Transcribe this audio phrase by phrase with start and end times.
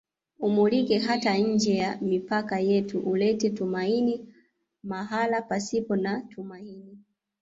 [0.39, 4.33] Umulike hata nje ya mipaka yetu ulete tumaini
[4.83, 6.97] mahala pasipo na tumaini